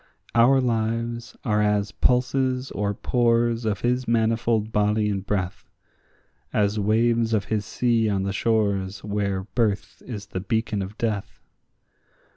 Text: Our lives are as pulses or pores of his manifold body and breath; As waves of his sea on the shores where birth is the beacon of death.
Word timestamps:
Our 0.33 0.59
lives 0.59 1.37
are 1.45 1.61
as 1.61 1.91
pulses 1.91 2.71
or 2.71 2.95
pores 2.95 3.65
of 3.65 3.81
his 3.81 4.07
manifold 4.07 4.71
body 4.71 5.09
and 5.11 5.23
breath; 5.23 5.69
As 6.51 6.79
waves 6.79 7.35
of 7.35 7.45
his 7.45 7.67
sea 7.67 8.09
on 8.09 8.23
the 8.23 8.33
shores 8.33 9.03
where 9.03 9.43
birth 9.43 10.01
is 10.03 10.25
the 10.33 10.39
beacon 10.39 10.81
of 10.81 10.97
death. 10.97 11.39